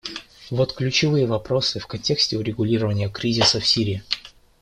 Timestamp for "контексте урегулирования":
1.85-3.07